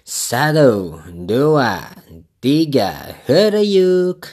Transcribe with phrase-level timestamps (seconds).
[0.00, 1.92] Satu, dua,
[2.40, 3.20] tiga,
[3.60, 4.24] yuk.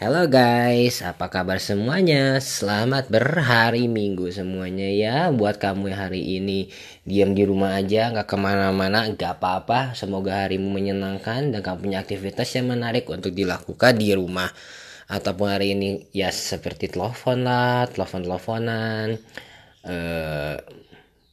[0.00, 2.40] Halo guys, apa kabar semuanya?
[2.40, 6.72] Selamat berhari minggu semuanya ya Buat kamu yang hari ini
[7.04, 11.98] diam di rumah aja, nggak ke mana-mana, nggak apa-apa Semoga harimu menyenangkan dan kamu punya
[12.00, 14.48] aktivitas yang menarik untuk dilakukan di rumah
[15.12, 19.20] Ataupun hari ini ya seperti telepon lah, telepon-teleponan
[19.86, 20.56] eh,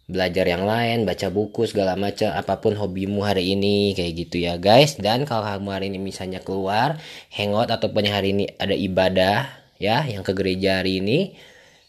[0.10, 4.58] belajar yang lain, baca buku segala macam, apa pun hobimu hari ini kayak gitu ya
[4.58, 4.98] guys.
[4.98, 6.98] Dan kalau kamu hari ini misalnya keluar,
[7.30, 9.46] hangout ataupun hari ini ada ibadah
[9.78, 11.38] ya, yang ke gereja hari ini,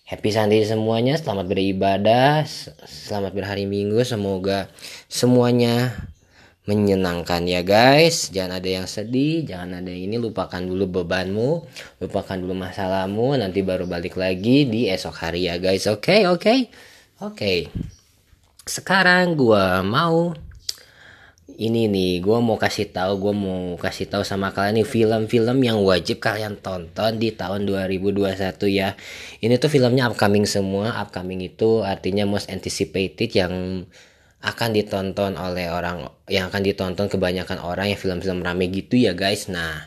[0.05, 2.45] happy Sunday semuanya, selamat beribadah,
[2.85, 4.69] selamat berhari Minggu, semoga
[5.09, 5.97] semuanya
[6.69, 11.67] menyenangkan ya guys jangan ada yang sedih jangan ada yang ini lupakan dulu bebanmu
[11.99, 16.39] lupakan dulu masalahmu nanti baru balik lagi di esok hari ya guys oke okay, oke
[16.39, 16.59] okay?
[17.19, 17.59] oke okay
[18.69, 20.37] sekarang gue mau
[21.61, 25.85] ini nih gue mau kasih tahu gue mau kasih tahu sama kalian nih film-film yang
[25.85, 28.33] wajib kalian tonton di tahun 2021
[28.73, 28.97] ya.
[29.45, 33.85] Ini tuh filmnya upcoming semua upcoming itu artinya most anticipated yang
[34.41, 39.53] akan ditonton oleh orang yang akan ditonton kebanyakan orang yang film-film rame gitu ya guys.
[39.53, 39.85] Nah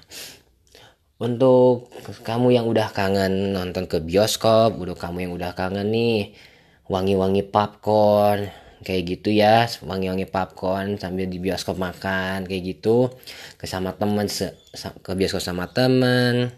[1.18, 1.90] untuk
[2.22, 6.38] kamu yang udah kangen nonton ke bioskop udah kamu yang udah kangen nih
[6.86, 13.10] wangi-wangi popcorn kayak gitu ya wangi-wangi popcorn sambil di bioskop makan kayak gitu.
[13.58, 16.52] Ke sama temen ke bioskop sama temen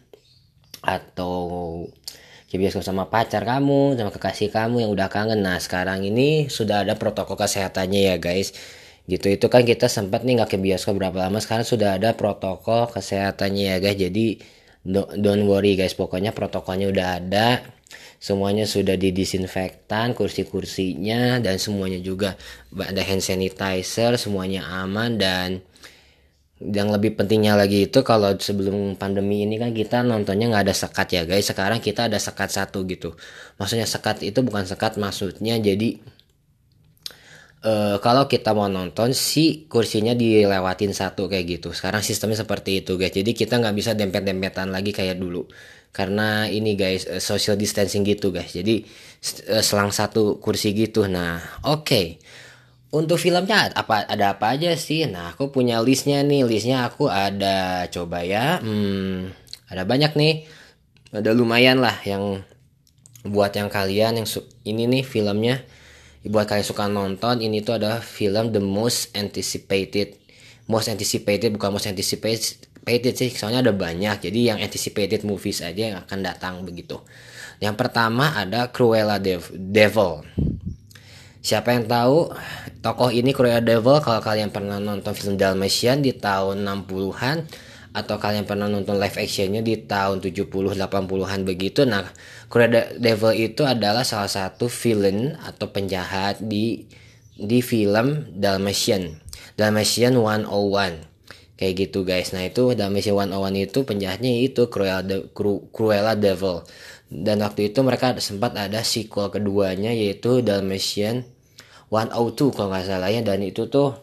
[0.83, 1.37] atau
[2.45, 5.41] ke bioskop sama pacar kamu sama kekasih kamu yang udah kangen.
[5.45, 8.51] Nah sekarang ini sudah ada protokol kesehatannya ya guys.
[9.05, 12.89] Gitu itu kan kita sempat nih nggak ke bioskop berapa lama sekarang sudah ada protokol
[12.89, 13.97] kesehatannya ya guys.
[14.01, 14.25] Jadi
[15.17, 15.93] don't worry guys.
[15.97, 17.61] Pokoknya protokolnya udah ada
[18.19, 22.39] semuanya sudah didisinfektan kursi-kursinya dan semuanya juga.
[22.73, 25.61] Ada hand sanitizer semuanya aman dan
[26.63, 31.07] yang lebih pentingnya lagi itu kalau sebelum pandemi ini kan kita nontonnya nggak ada sekat
[31.11, 31.51] ya guys.
[31.51, 33.13] Sekarang kita ada sekat satu gitu.
[33.59, 35.99] Maksudnya sekat itu bukan sekat maksudnya jadi
[37.67, 41.75] uh, kalau kita mau nonton si kursinya dilewatin satu kayak gitu.
[41.75, 43.11] Sekarang sistemnya seperti itu guys.
[43.11, 45.43] Jadi kita nggak bisa dempet-dempetan lagi kayak dulu
[45.95, 48.51] karena ini guys uh, social distancing gitu guys.
[48.51, 48.83] Jadi
[49.47, 51.07] uh, selang satu kursi gitu.
[51.07, 51.87] Nah oke.
[51.87, 52.07] Okay.
[52.95, 55.03] untuk filmnya apa ada apa aja sih?
[55.07, 56.43] Nah aku punya listnya nih.
[56.43, 58.59] Listnya aku ada coba ya.
[58.59, 59.31] Hmm,
[59.71, 60.47] ada banyak nih.
[61.15, 62.43] Ada lumayan lah yang
[63.23, 64.27] buat yang kalian yang
[64.67, 65.63] ini nih filmnya.
[66.23, 70.15] Buat kalian suka nonton ini tuh adalah film the most anticipated.
[70.65, 74.29] Most anticipated bukan most anticipated anticipated sih soalnya ada banyak.
[74.29, 77.01] Jadi yang anticipated movies aja yang akan datang begitu.
[77.57, 80.21] Yang pertama ada Cruella Devil.
[81.41, 82.29] Siapa yang tahu
[82.85, 87.37] tokoh ini Cruella Devil kalau kalian pernah nonton film Dalmatian di tahun 60-an
[87.95, 91.89] atau kalian pernah nonton live actionnya di tahun 70 80-an begitu.
[91.89, 92.05] Nah
[92.53, 96.85] Cruella Devil itu adalah salah satu villain atau penjahat di
[97.33, 99.25] di film Dalmatian.
[99.57, 101.14] Dalmatian 101
[101.55, 102.35] kayak gitu guys.
[102.35, 106.63] Nah itu Dalmatian 101 itu penjahatnya itu Cruella, De, Cru, Cruella Devil.
[107.07, 111.23] Dan waktu itu mereka sempat ada sequel keduanya yaitu Dalmatian
[111.91, 113.23] 102 kalau nggak salah ya.
[113.23, 113.95] Dan itu tuh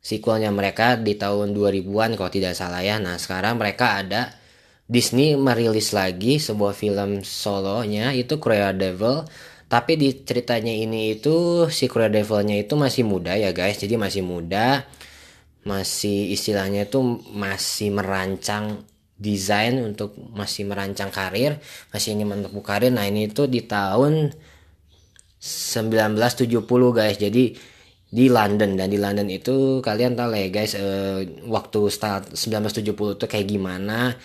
[0.00, 2.96] sequelnya mereka di tahun 2000-an kalau tidak salah ya.
[2.96, 4.32] Nah sekarang mereka ada
[4.90, 9.28] Disney merilis lagi sebuah film solonya itu Cruella Devil.
[9.70, 13.78] Tapi di ceritanya ini itu si Cruella Devilnya itu masih muda ya guys.
[13.78, 14.82] Jadi masih muda
[15.64, 17.00] masih istilahnya itu
[17.36, 18.84] masih merancang
[19.20, 21.60] desain untuk masih merancang karir
[21.92, 22.88] masih ingin menempuh karir.
[22.88, 24.32] Nah ini tuh di tahun
[25.40, 26.64] 1970
[26.96, 27.16] guys.
[27.20, 27.44] Jadi
[28.10, 28.74] di London.
[28.74, 34.18] Dan di London itu kalian tahu ya guys eh, waktu start 1970 itu kayak gimana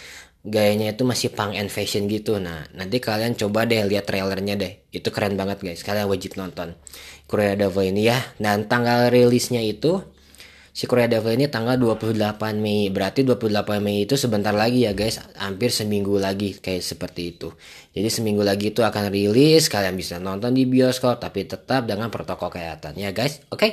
[0.46, 2.38] gayanya itu masih punk and fashion gitu.
[2.38, 4.74] Nah nanti kalian coba deh lihat trailernya deh.
[4.94, 5.82] Itu keren banget guys.
[5.82, 6.78] Kalian wajib nonton.
[7.26, 8.20] Korea Devil ini ya.
[8.38, 10.15] Dan tanggal rilisnya itu
[10.76, 12.92] si Korea Devil ini tanggal 28 Mei.
[12.92, 17.56] Berarti 28 Mei itu sebentar lagi ya guys, hampir seminggu lagi kayak seperti itu.
[17.96, 22.52] Jadi seminggu lagi itu akan rilis, kalian bisa nonton di bioskop tapi tetap dengan protokol
[22.52, 23.40] kesehatan ya guys.
[23.48, 23.56] Oke.
[23.56, 23.72] Okay?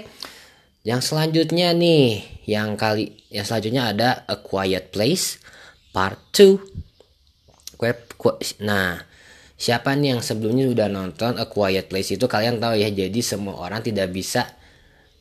[0.82, 5.38] Yang selanjutnya nih, yang kali yang selanjutnya ada A Quiet Place
[5.94, 6.58] Part 2.
[8.62, 8.98] Nah,
[9.54, 13.62] siapa nih yang sebelumnya udah nonton A Quiet Place itu kalian tahu ya, jadi semua
[13.62, 14.58] orang tidak bisa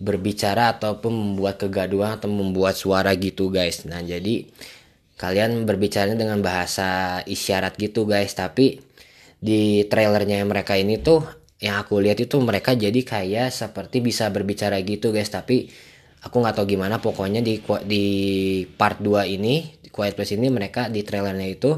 [0.01, 3.85] berbicara ataupun membuat kegaduhan atau membuat suara gitu guys.
[3.85, 4.49] Nah jadi
[5.21, 8.33] kalian berbicara dengan bahasa isyarat gitu guys.
[8.33, 8.81] Tapi
[9.37, 11.21] di trailernya mereka ini tuh
[11.61, 15.29] yang aku lihat itu mereka jadi kayak seperti bisa berbicara gitu guys.
[15.29, 15.69] Tapi
[16.25, 18.05] aku nggak tahu gimana pokoknya di di
[18.65, 21.77] part 2 ini Quiet Place ini mereka di trailernya itu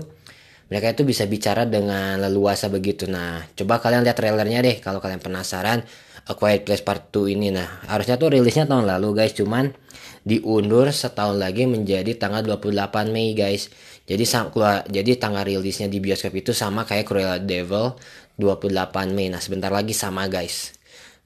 [0.71, 3.03] mereka itu bisa bicara dengan leluasa begitu.
[3.11, 5.83] Nah coba kalian lihat trailernya deh kalau kalian penasaran
[6.23, 9.75] A Quiet Place Part 2 ini nah harusnya tuh rilisnya tahun lalu guys cuman
[10.23, 13.67] diundur setahun lagi menjadi tanggal 28 Mei guys
[14.03, 17.95] jadi keluar jadi tanggal rilisnya di bioskop itu sama kayak Cruella Devil
[18.37, 19.29] 28 Mei.
[19.29, 20.73] Nah, sebentar lagi sama guys.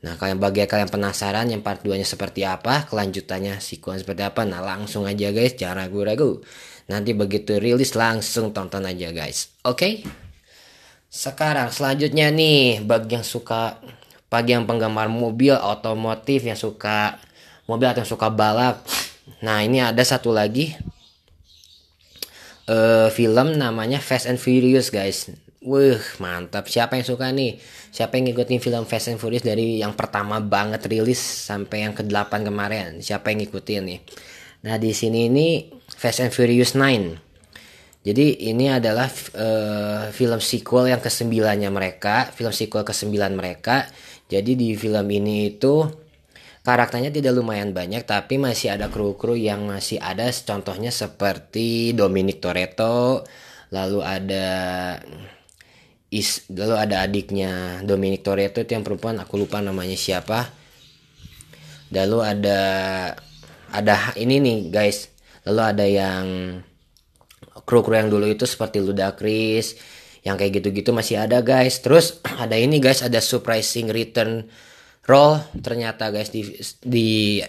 [0.05, 4.61] Nah, kalian bagi kalian penasaran yang part 2-nya seperti apa, kelanjutannya sequel seperti apa, nah
[4.61, 6.37] langsung aja guys, jangan ragu-ragu.
[6.85, 9.57] Nanti begitu rilis langsung tonton aja guys.
[9.65, 9.73] Oke?
[9.73, 9.93] Okay?
[11.09, 13.81] Sekarang selanjutnya nih bagi yang suka
[14.27, 17.19] bagi yang penggemar mobil otomotif yang suka
[17.67, 18.83] mobil atau yang suka balap.
[19.43, 20.75] Nah, ini ada satu lagi
[22.67, 25.31] uh, film namanya Fast and Furious guys.
[25.63, 26.71] Wih mantap.
[26.71, 27.59] Siapa yang suka nih?
[27.91, 32.45] Siapa yang ngikutin film Fast and Furious Dari yang pertama banget rilis Sampai yang ke-8
[32.45, 33.01] kemarin?
[33.01, 33.99] Siapa yang ngikutin nih?
[34.63, 41.01] Nah di sini ini Fast and Furious 9 Jadi ini adalah uh, Film sequel yang
[41.01, 43.89] ke-9 nya mereka Film sequel ke-9 mereka
[44.27, 45.87] Jadi di film ini itu
[46.67, 50.27] Karakternya tidak lumayan banyak Tapi masih ada kru-kru yang masih ada.
[50.27, 53.23] Contohnya seperti Dominic Toretto
[53.71, 54.47] Lalu ada
[56.07, 60.47] is lalu ada adiknya Dominic Toretto itu yang perempuan aku lupa namanya siapa.
[61.91, 62.61] Lalu ada
[63.71, 65.11] ada ini nih guys.
[65.43, 66.25] Lalu ada yang
[67.67, 69.75] kru-kru yang dulu itu seperti Ludacris
[70.27, 71.79] yang kayak gitu-gitu masih ada guys.
[71.79, 72.99] Terus ada ini guys.
[72.99, 74.43] Ada surprising return
[75.07, 76.43] role ternyata guys di
[76.83, 77.39] di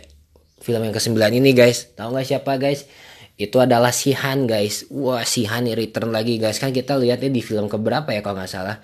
[0.62, 1.90] film yang ke-9 ini guys.
[1.98, 2.86] Tahu nggak siapa guys?
[3.34, 4.86] Itu adalah Sihan guys.
[4.94, 6.62] Wah Sihan return lagi guys.
[6.62, 8.78] Kan kita lihatnya di film keberapa ya kalau nggak salah?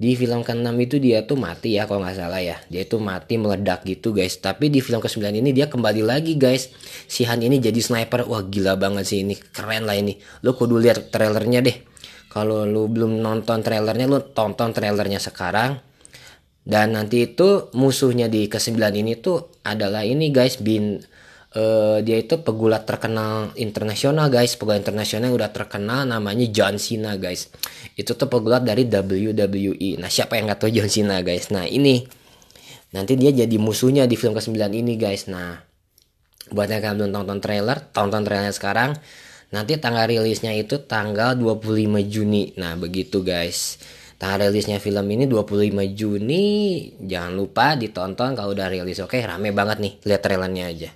[0.00, 2.56] Di film ke-6 itu dia tuh mati ya kalau nggak salah ya.
[2.72, 4.40] Dia tuh mati meledak gitu guys.
[4.40, 6.72] Tapi di film ke-9 ini dia kembali lagi guys.
[7.04, 8.24] Sihan ini jadi sniper.
[8.24, 9.24] Wah gila banget sih.
[9.24, 10.16] Ini keren lah ini.
[10.44, 11.89] Lu kudu lihat trailernya deh
[12.30, 15.82] kalau lu belum nonton trailernya lu tonton trailernya sekarang.
[16.62, 21.02] Dan nanti itu musuhnya di ke-9 ini tuh adalah ini guys bin
[21.58, 24.54] uh, dia itu pegulat terkenal internasional guys.
[24.54, 27.50] Pegulat internasional yang udah terkenal namanya John Cena guys.
[27.98, 31.50] Itu tuh pegulat dari WWE nah siapa yang nggak tahu John Cena guys?
[31.50, 32.06] Nah ini.
[32.90, 35.26] Nanti dia jadi musuhnya di film ke-9 ini guys.
[35.26, 35.70] Nah
[36.50, 38.90] buat yang kalian belum tonton trailer tonton trailernya sekarang
[39.50, 42.54] nanti tanggal rilisnya itu tanggal 25 Juni.
[42.58, 43.78] Nah begitu guys.
[44.20, 46.46] Tanggal rilisnya film ini 25 Juni.
[47.00, 48.98] Jangan lupa ditonton kalau udah rilis.
[49.02, 49.92] Oke rame banget nih.
[50.06, 50.90] Lihat trailernya aja.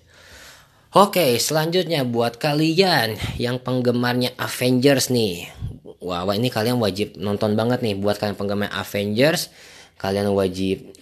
[0.95, 5.51] Oke, selanjutnya buat kalian yang penggemarnya Avengers nih.
[5.99, 7.99] Wah, wah ini kalian wajib nonton banget nih.
[7.99, 9.51] Buat kalian penggemar Avengers.
[9.99, 10.95] Kalian wajib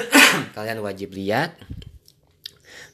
[0.56, 1.56] kalian wajib lihat.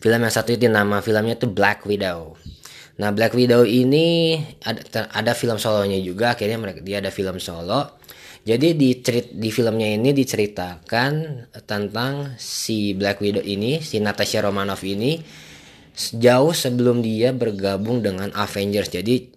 [0.03, 2.35] Film yang satu itu nama filmnya itu Black Widow.
[3.03, 6.39] Nah, Black Widow ini ada ada film solonya juga.
[6.39, 7.99] Akhirnya mereka dia ada film solo.
[8.43, 11.13] Jadi di cerit di filmnya ini diceritakan
[11.67, 15.19] tentang si Black Widow ini, si Natasha Romanoff ini
[15.95, 18.91] jauh sebelum dia bergabung dengan Avengers.
[18.91, 19.31] Jadi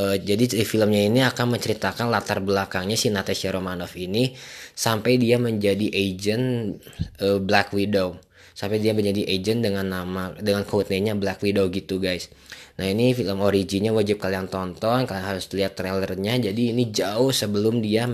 [0.00, 4.32] uh, jadi di filmnya ini akan menceritakan latar belakangnya si Natasha Romanoff ini
[4.72, 6.76] sampai dia menjadi agent
[7.20, 8.16] uh, Black Widow.
[8.56, 12.32] Sampai dia menjadi agent dengan nama dengan codename-nya Black Widow gitu guys.
[12.78, 16.38] Nah ini film originnya wajib kalian tonton, kalian harus lihat trailernya.
[16.50, 18.06] Jadi ini jauh sebelum dia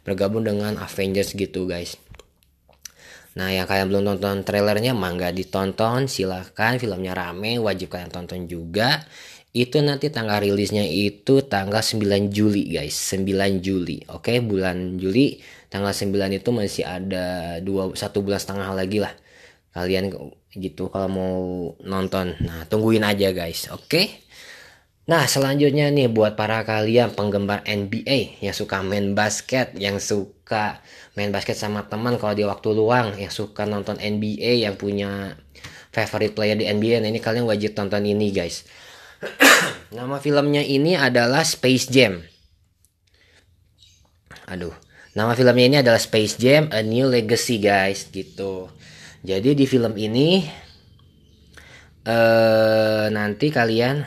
[0.00, 2.00] bergabung dengan Avengers gitu guys.
[3.36, 6.08] Nah yang kalian belum nonton trailernya mangga ditonton.
[6.08, 9.04] Silahkan filmnya rame wajib kalian tonton juga.
[9.52, 12.96] Itu nanti tanggal rilisnya itu tanggal 9 Juli guys.
[13.12, 14.32] 9 Juli oke?
[14.40, 15.36] Bulan Juli
[15.68, 19.12] tanggal 9 itu masih ada dua satu bulan setengah lagi lah
[19.70, 20.10] kalian
[20.54, 21.36] gitu kalau mau
[21.86, 24.30] nonton nah tungguin aja guys oke
[25.10, 30.78] Nah selanjutnya nih buat para kalian penggemar NBA yang suka main basket, yang suka
[31.18, 35.34] main basket sama teman kalau di waktu luang, yang suka nonton NBA, yang punya
[35.90, 38.62] favorite player di NBA, nah ini kalian wajib tonton ini guys.
[39.98, 42.22] nama filmnya ini adalah Space Jam.
[44.46, 44.74] Aduh,
[45.18, 48.70] nama filmnya ini adalah Space Jam: A New Legacy guys, gitu.
[49.20, 50.40] Jadi di film ini
[52.08, 54.00] uh, nanti kalian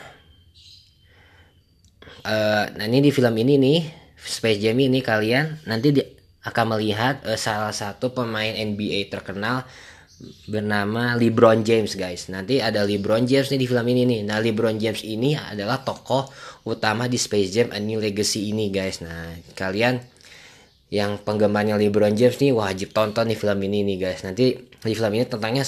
[2.26, 3.78] uh, nah ini di film ini nih
[4.18, 6.02] Space Jam ini kalian nanti di,
[6.42, 9.62] akan melihat uh, salah satu pemain NBA terkenal
[10.46, 12.30] bernama LeBron James guys.
[12.30, 14.20] Nanti ada LeBron James nih di film ini nih.
[14.26, 16.30] Nah LeBron James ini adalah tokoh
[16.66, 19.02] utama di Space Jam A New Legacy ini guys.
[19.02, 20.00] Nah kalian
[20.94, 24.54] yang penggemarnya LeBron James nih wajib tonton nih film ini nih guys nanti
[24.84, 25.64] di film ini tentangnya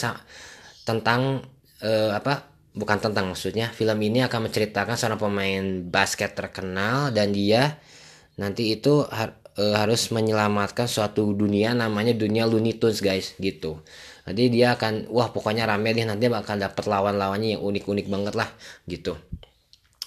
[0.86, 1.42] tentang
[1.82, 2.46] uh, apa
[2.76, 7.80] bukan tentang maksudnya film ini akan menceritakan seorang pemain basket terkenal dan dia
[8.36, 13.80] nanti itu har uh, harus menyelamatkan suatu dunia namanya dunia Looney Tunes guys gitu.
[14.28, 18.52] Nanti dia akan wah pokoknya rame deh nanti bakal dapat lawan-lawannya yang unik-unik banget lah
[18.84, 19.16] gitu.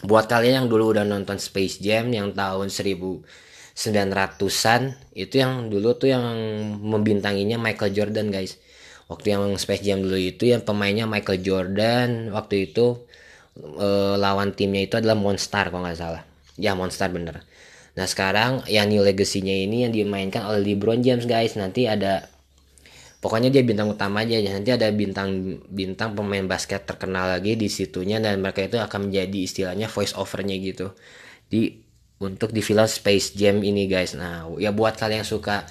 [0.05, 4.81] Buat kalian yang dulu udah nonton Space Jam yang tahun 1900-an
[5.17, 6.23] itu yang dulu tuh yang
[6.79, 8.55] membintanginya Michael Jordan guys
[9.09, 13.01] waktu yang Space Jam dulu itu yang pemainnya Michael Jordan waktu itu
[13.57, 16.21] e, lawan timnya itu adalah Monster kalau nggak salah.
[16.55, 17.41] Ya Monster bener.
[17.97, 21.57] Nah sekarang yang New Legacy-nya ini yang dimainkan oleh LeBron James guys.
[21.57, 22.29] Nanti ada
[23.19, 24.37] pokoknya dia bintang utama aja.
[24.39, 29.39] Nanti ada bintang bintang pemain basket terkenal lagi di situnya dan mereka itu akan menjadi
[29.41, 30.93] istilahnya voice overnya gitu.
[31.49, 31.81] Di
[32.21, 34.13] untuk di film Space Jam ini guys.
[34.13, 35.65] Nah ya buat kalian yang suka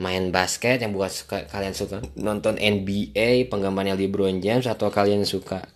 [0.00, 2.00] main basket yang buat suka kalian suka?
[2.16, 5.68] Nonton NBA penggemarnya LeBron James atau kalian suka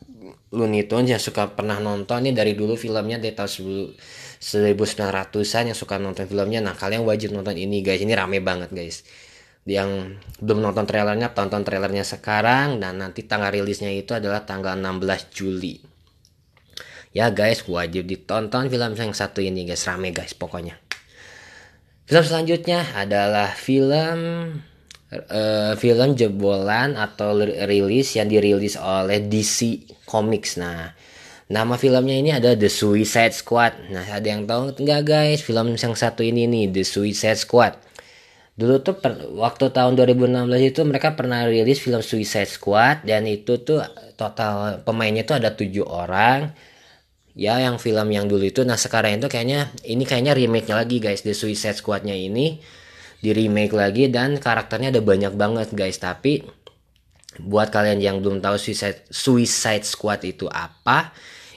[0.54, 2.32] Looney Tunes yang suka pernah nonton nih?
[2.32, 3.92] Dari dulu filmnya dari tahun
[4.40, 6.64] 1900-an yang suka nonton filmnya.
[6.64, 8.00] Nah kalian wajib nonton ini guys.
[8.00, 9.04] Ini rame banget guys.
[9.68, 12.80] Yang belum nonton trailernya tonton trailernya sekarang.
[12.80, 15.82] Dan nanti tanggal rilisnya itu adalah tanggal 16 Juli.
[17.12, 19.84] Ya guys wajib ditonton film yang satu ini guys.
[19.84, 20.80] Rame guys pokoknya
[22.04, 24.18] film selanjutnya adalah film
[25.12, 30.92] uh, film jebolan atau rilis yang dirilis oleh DC Comics nah
[31.44, 33.92] Nama filmnya ini ada The Suicide Squad.
[33.92, 35.44] Nah, ada yang tahu enggak guys?
[35.44, 37.76] Film yang satu ini nih, The Suicide Squad
[38.54, 43.58] dulu tuh per, waktu tahun 2016 itu mereka pernah rilis film Suicide Squad dan itu
[43.58, 43.82] tuh
[44.14, 46.54] total pemainnya tuh ada tujuh orang
[47.34, 48.62] ya yang film yang dulu itu.
[48.62, 51.26] Nah sekarang itu kayaknya ini kayaknya remake nya lagi guys.
[51.26, 52.62] The Suicide Squadnya ini
[53.18, 55.98] di remake lagi dan karakternya ada banyak banget guys.
[55.98, 56.46] Tapi
[57.42, 61.10] buat kalian yang belum tahu Suicide, Suicide Squad itu apa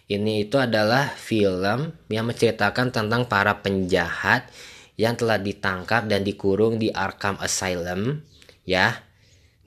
[0.10, 4.50] ini itu adalah film yang menceritakan tentang para penjahat
[4.98, 8.26] yang telah ditangkap dan dikurung di Arkham Asylum
[8.66, 9.07] ya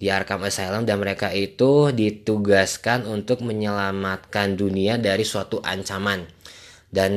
[0.01, 6.25] di Arkham Asylum dan mereka itu ditugaskan untuk menyelamatkan dunia dari suatu ancaman.
[6.89, 7.13] Dan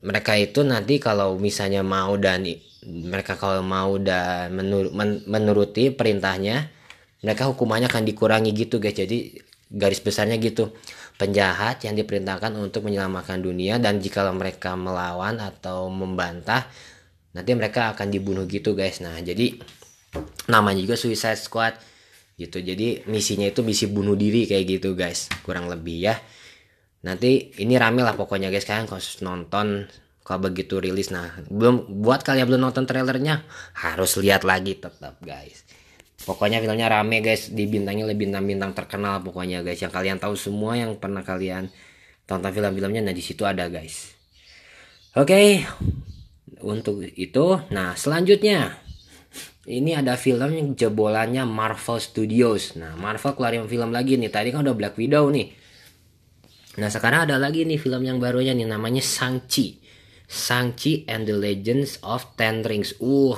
[0.00, 2.42] mereka itu nanti kalau misalnya mau dan
[2.88, 6.72] mereka kalau mau dan menur, men, menuruti perintahnya
[7.20, 8.96] mereka hukumannya akan dikurangi gitu guys.
[8.96, 9.36] Jadi
[9.68, 10.72] garis besarnya gitu.
[11.20, 16.64] Penjahat yang diperintahkan untuk menyelamatkan dunia dan jika mereka melawan atau membantah
[17.36, 19.04] nanti mereka akan dibunuh gitu guys.
[19.04, 19.60] Nah jadi
[20.48, 21.89] namanya juga Suicide Squad
[22.40, 22.64] gitu.
[22.64, 25.28] Jadi misinya itu misi bunuh diri kayak gitu guys.
[25.44, 26.16] Kurang lebih ya.
[27.04, 28.64] Nanti ini rame lah pokoknya guys.
[28.64, 29.84] Kalian kalau nonton
[30.24, 31.12] kalau begitu rilis.
[31.12, 33.44] Nah belum buat kalian belum nonton trailernya
[33.76, 35.68] harus lihat lagi tetap guys.
[36.24, 37.52] Pokoknya filmnya rame guys.
[37.52, 39.84] Dibintangi oleh bintang-bintang terkenal pokoknya guys.
[39.84, 41.68] Yang kalian tahu semua yang pernah kalian
[42.24, 44.16] tonton film-filmnya nah di situ ada guys.
[45.12, 45.28] Oke.
[45.28, 45.46] Okay,
[46.64, 48.89] untuk itu nah selanjutnya
[49.68, 52.80] ini ada film yang jebolannya Marvel Studios.
[52.80, 54.32] Nah Marvel keluarin film lagi nih.
[54.32, 55.52] Tadi kan udah Black Widow nih.
[56.80, 59.82] Nah sekarang ada lagi nih film yang barunya nih namanya Shang-Chi.
[60.30, 62.96] Shang-Chi and the Legends of Ten Rings.
[63.02, 63.36] Uh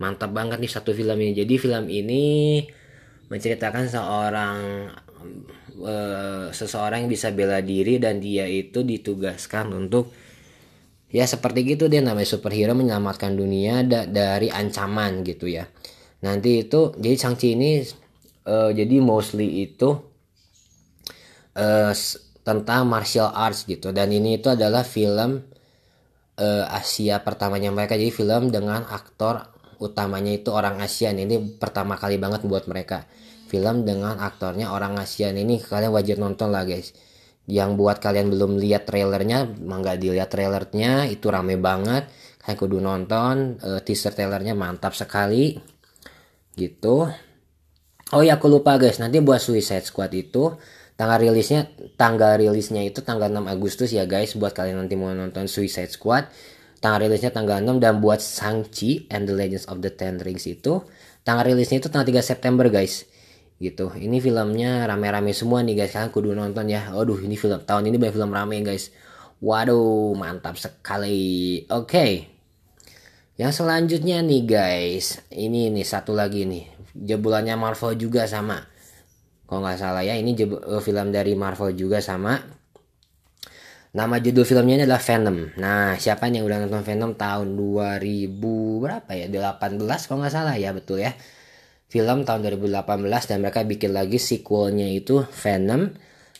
[0.00, 1.36] mantap banget nih satu film ini.
[1.36, 2.24] Jadi film ini
[3.30, 4.58] menceritakan seorang
[5.84, 10.10] uh, seseorang yang bisa bela diri dan dia itu ditugaskan untuk
[11.10, 15.66] ya seperti gitu dia namanya superhero menyelamatkan dunia da dari ancaman gitu ya.
[16.22, 17.70] Nanti itu jadi Shang-Chi ini
[18.46, 19.98] uh, jadi mostly itu
[21.58, 21.92] uh,
[22.46, 23.90] tentang martial arts gitu.
[23.90, 25.42] Dan ini itu adalah film
[26.38, 27.98] uh, Asia pertamanya mereka.
[27.98, 29.50] Jadi film dengan aktor
[29.80, 33.08] utamanya itu orang ASEAN ini pertama kali banget buat mereka.
[33.50, 36.94] Film dengan aktornya orang ASEAN ini kalian wajib nonton lah guys
[37.50, 42.06] yang buat kalian belum lihat trailernya mangga dilihat trailernya itu rame banget.
[42.38, 45.58] Kalian kudu nonton uh, teaser trailernya mantap sekali.
[46.54, 46.96] Gitu.
[48.14, 49.02] Oh ya aku lupa guys.
[49.02, 50.54] Nanti buat Suicide Squad itu
[50.94, 51.66] tanggal rilisnya
[51.98, 54.38] tanggal rilisnya itu tanggal 6 Agustus ya guys.
[54.38, 56.30] Buat kalian nanti mau nonton Suicide Squad
[56.80, 60.80] tanggal rilisnya tanggal 6 dan buat Shang-Chi and the Legends of the Ten Rings itu
[61.22, 63.04] tanggal rilisnya itu tanggal 3 September guys
[63.60, 63.92] gitu.
[63.92, 65.92] Ini filmnya rame-rame semua nih guys.
[65.92, 66.88] Kalian kudu nonton ya.
[66.96, 68.88] Aduh ini film tahun ini banyak film rame guys.
[69.44, 71.62] Waduh mantap sekali.
[71.68, 71.86] Oke.
[71.86, 72.12] Okay.
[73.40, 75.20] yang selanjutnya nih guys.
[75.28, 76.64] Ini nih satu lagi nih.
[76.96, 78.64] Jebolannya Marvel juga sama.
[79.44, 82.36] Kalau nggak salah ya ini uh, film dari Marvel juga sama.
[83.90, 85.50] Nama judul filmnya adalah Venom.
[85.58, 87.18] Nah, siapa yang udah nonton Venom?
[87.18, 88.30] Tahun 2000
[88.78, 89.26] berapa ya?
[89.26, 91.10] 18 kalau nggak salah ya, betul ya.
[91.90, 92.86] Film tahun 2018
[93.26, 95.90] dan mereka bikin lagi sequelnya itu Venom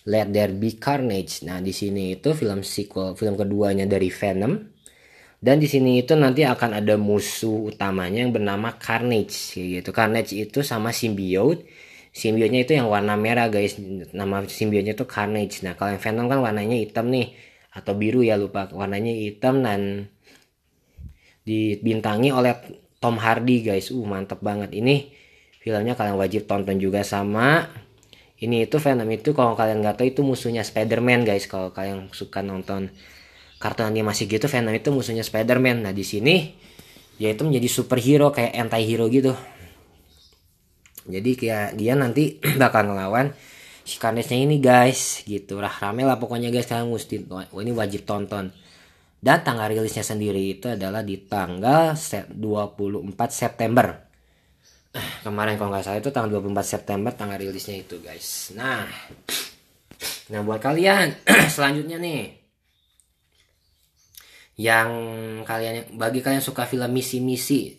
[0.07, 1.43] Let There Be Carnage.
[1.43, 4.55] Nah, di sini itu film sequel, film keduanya dari Venom.
[5.41, 9.59] Dan di sini itu nanti akan ada musuh utamanya yang bernama Carnage.
[9.59, 9.91] Kayak gitu.
[9.91, 11.67] Carnage itu sama symbiote
[12.11, 13.79] Simbionnya itu yang warna merah guys.
[14.11, 15.63] Nama simbionnya itu Carnage.
[15.63, 17.31] Nah kalau yang Venom kan warnanya hitam nih.
[17.71, 18.67] Atau biru ya lupa.
[18.67, 20.11] Warnanya hitam dan
[21.47, 22.59] dibintangi oleh
[22.99, 23.95] Tom Hardy guys.
[23.95, 24.75] Uh mantep banget.
[24.75, 24.95] Ini
[25.61, 27.69] filmnya kalian wajib tonton juga sama.
[28.41, 31.45] Ini itu Venom itu kalau kalian nggak tahu itu musuhnya Spider-Man guys.
[31.45, 32.89] Kalau kalian suka nonton
[33.61, 35.85] kartun animasi gitu Venom itu musuhnya Spider-Man.
[35.85, 36.57] Nah di sini
[37.21, 39.37] dia itu menjadi superhero kayak anti hero gitu.
[41.05, 43.37] Jadi kayak dia nanti bakal ngelawan
[43.85, 45.21] si Carnage ini guys.
[45.29, 45.61] Gitu.
[45.61, 46.65] Lah rame lah pokoknya guys.
[46.65, 48.49] Kalian mesti oh, ini wajib tonton.
[49.21, 52.33] Dan tanggal rilisnya sendiri itu adalah di tanggal 24
[53.29, 54.10] September
[55.23, 58.51] kemarin kalau nggak salah itu tanggal 24 September tanggal rilisnya itu guys.
[58.59, 58.87] Nah
[60.31, 61.15] nah buat kalian
[61.55, 62.23] selanjutnya nih.
[64.61, 64.91] Yang
[65.49, 67.73] kalian bagi kalian suka film misi-misi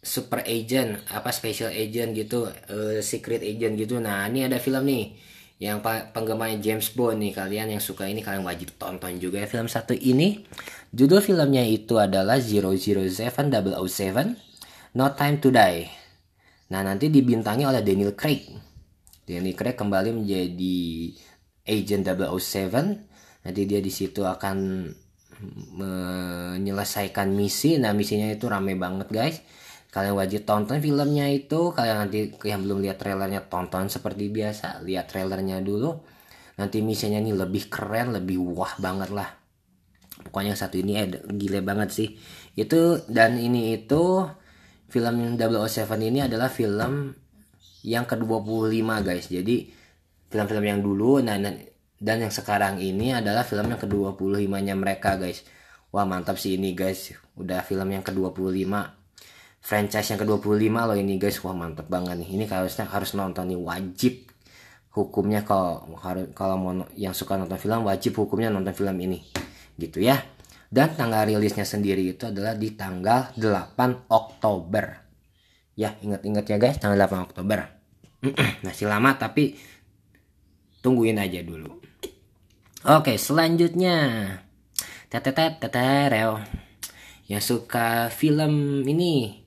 [0.00, 4.00] super agent apa special agent gitu uh, secret agent gitu.
[4.00, 5.12] Nah ini ada film nih
[5.60, 7.36] yang penggemar James Bond nih.
[7.36, 10.40] Kalian yang suka ini kalian wajib tonton juga ya film satu ini.
[10.90, 15.99] Judul filmnya itu adalah 007 007 No Time to Die
[16.70, 18.46] nah nanti dibintangi oleh Daniel Craig.
[19.26, 20.78] Daniel Craig kembali menjadi
[21.66, 24.86] agent 007 nanti dia di situ akan
[25.80, 27.80] menyelesaikan misi.
[27.80, 29.36] Nah misinya itu rame banget guys.
[29.90, 31.74] Kalian wajib tonton filmnya itu.
[31.74, 34.84] Kalian nanti yang belum lihat trailernya tonton seperti biasa.
[34.86, 35.98] Lihat trailernya dulu.
[36.60, 39.28] Nanti misinya ini lebih keren lebih wah banget lah.
[40.20, 42.08] Pokoknya satu ini eh, gile banget sih.
[42.52, 44.20] Itu dan ini itu
[44.90, 47.14] film 007 ini adalah film
[47.86, 49.26] yang ke-25 guys.
[49.30, 49.70] Jadi
[50.28, 51.38] film-film yang dulu nah,
[52.00, 55.46] dan yang sekarang ini adalah film yang ke-25 nya mereka guys.
[55.94, 57.14] Wah mantap sih ini guys.
[57.38, 58.74] Udah film yang ke-25
[59.62, 61.38] franchise yang ke-25 loh ini guys.
[61.46, 62.28] Wah mantep banget nih.
[62.34, 63.60] Ini harusnya harus nonton nih.
[63.62, 64.14] Wajib
[64.90, 65.86] hukumnya kalau
[66.34, 69.22] kalau mau yang suka nonton film wajib hukumnya nonton film ini.
[69.78, 70.39] Gitu ya
[70.70, 75.02] dan tanggal rilisnya sendiri itu adalah di tanggal 8 Oktober.
[75.74, 77.58] Ya ingat-ingat ya guys tanggal 8 Oktober.
[78.64, 79.58] Masih lama tapi
[80.78, 81.74] tungguin aja dulu.
[82.86, 83.98] Oke selanjutnya.
[85.10, 86.38] Tetetet tetereo.
[87.26, 89.42] Yang suka film ini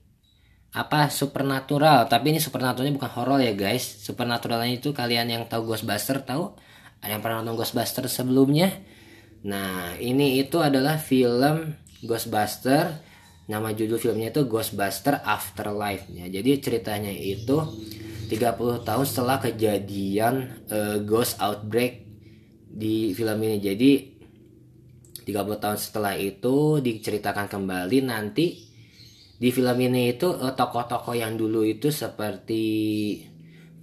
[0.76, 2.12] apa supernatural?
[2.12, 4.04] Tapi ini supernaturalnya bukan horor ya guys.
[4.04, 6.52] Supernaturalnya itu kalian yang tahu Ghostbuster tahu?
[7.00, 8.76] Ada yang pernah nonton Ghostbuster sebelumnya
[9.44, 13.12] nah ini itu adalah film Ghostbuster.
[13.44, 17.60] Nama judul filmnya itu Ghostbuster Afterlife ya jadi ceritanya itu
[18.32, 22.08] 30 tahun setelah kejadian uh, ghost outbreak
[22.74, 23.60] di film ini.
[23.60, 23.92] Jadi
[25.24, 28.74] 30 tahun setelah itu diceritakan kembali nanti
[29.40, 32.64] di film ini itu eh, tokoh-tokoh yang dulu itu seperti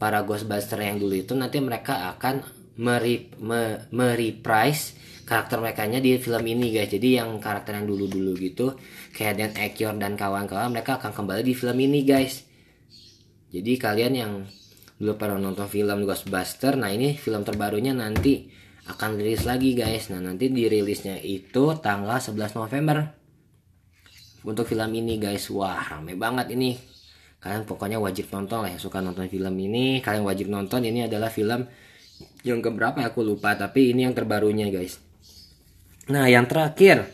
[0.01, 2.41] para Ghostbuster yang dulu itu nanti mereka akan
[2.81, 4.97] merip, me, mereprise
[5.31, 6.91] karakter mereka di film ini guys.
[6.91, 8.75] Jadi yang karakter yang dulu-dulu gitu
[9.15, 12.43] kayak Dan Aykroyd dan kawan-kawan mereka akan kembali di film ini guys.
[13.55, 14.33] Jadi kalian yang
[14.99, 18.51] dulu pernah nonton film Ghostbuster nah ini film terbarunya nanti
[18.91, 20.11] akan rilis lagi guys.
[20.11, 22.99] Nah nanti dirilisnya itu tanggal 11 November
[24.43, 25.47] untuk film ini guys.
[25.55, 26.75] Wah rame banget ini.
[27.39, 30.03] Kalian pokoknya wajib nonton lah yang suka nonton film ini.
[30.03, 31.71] Kalian wajib nonton ini adalah film
[32.43, 33.55] yang keberapa aku lupa.
[33.55, 35.10] Tapi ini yang terbarunya guys
[36.11, 37.07] nah yang terakhir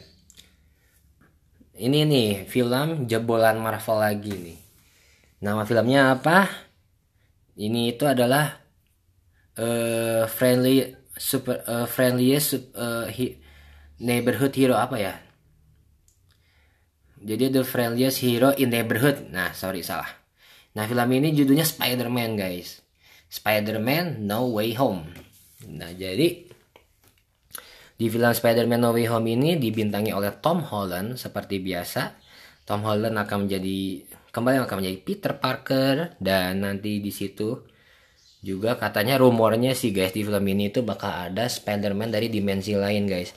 [1.76, 4.59] ini nih film jebolan Marvel lagi nih
[5.44, 6.48] nama filmnya apa
[7.61, 8.56] ini itu adalah
[9.61, 13.04] uh, friendly super uh, friendliest uh,
[14.00, 15.14] neighborhood hero apa ya
[17.26, 19.32] jadi The Friendliest Hero in Neighborhood.
[19.35, 20.09] Nah, sorry salah.
[20.78, 22.85] Nah, film ini judulnya Spider-Man, guys.
[23.26, 25.09] Spider-Man No Way Home.
[25.66, 26.46] Nah, jadi
[27.96, 32.12] di film Spider-Man No Way Home ini dibintangi oleh Tom Holland seperti biasa.
[32.68, 37.64] Tom Holland akan menjadi kembali akan menjadi Peter Parker dan nanti di situ
[38.44, 43.09] juga katanya rumornya sih guys di film ini itu bakal ada Spider-Man dari dimensi lain
[43.09, 43.32] guys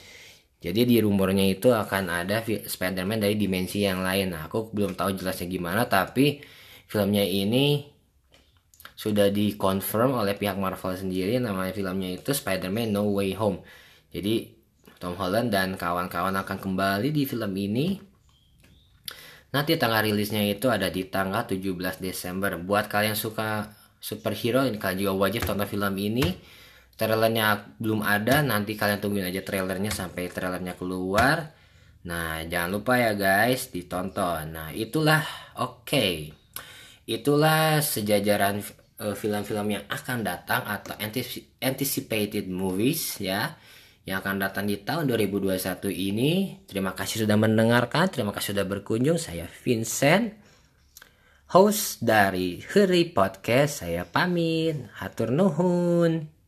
[0.60, 4.36] jadi di rumornya itu akan ada Spider-Man dari dimensi yang lain.
[4.36, 6.44] Nah, aku belum tahu jelasnya gimana, tapi
[6.84, 7.88] filmnya ini
[9.00, 11.40] sudah dikonfirm oleh pihak Marvel sendiri.
[11.40, 13.64] Namanya filmnya itu Spider-Man No Way Home.
[14.10, 14.60] Jadi
[15.00, 17.96] Tom Holland dan kawan-kawan akan kembali di film ini.
[19.50, 22.60] Nanti tanggal rilisnya itu ada di tanggal 17 Desember.
[22.60, 26.28] Buat kalian suka superhero, ini kalian juga wajib tonton film ini.
[27.00, 31.56] Trailernya belum ada, nanti kalian tungguin aja trailernya sampai trailernya keluar.
[32.06, 34.52] Nah, jangan lupa ya guys, ditonton.
[34.52, 35.24] Nah, itulah
[35.58, 35.88] oke.
[35.88, 36.36] Okay.
[37.10, 38.62] Itulah sejajaran
[39.02, 40.94] uh, film-film yang akan datang atau
[41.64, 43.58] anticipated movies ya
[44.10, 46.58] yang akan datang di tahun 2021 ini.
[46.66, 49.22] Terima kasih sudah mendengarkan, terima kasih sudah berkunjung.
[49.22, 50.34] Saya Vincent,
[51.54, 53.86] host dari Heri Podcast.
[53.86, 56.39] Saya pamit, hatur nuhun.